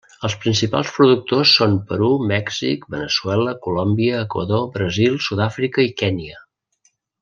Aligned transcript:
Els 0.27 0.35
principals 0.45 0.93
productors 0.95 1.51
són 1.57 1.75
Perú, 1.91 2.07
Mèxic, 2.33 2.89
Veneçuela, 2.95 3.55
Colòmbia, 3.69 4.25
Equador, 4.29 4.67
Brasil, 4.81 5.23
Sud-àfrica 5.31 5.91
i 5.91 5.97
Kenya. 6.05 6.47